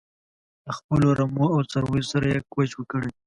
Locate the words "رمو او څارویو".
1.19-2.09